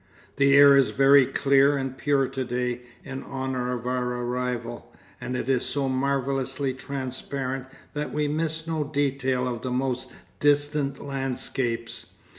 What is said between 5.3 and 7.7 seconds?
it is so marvellously transparent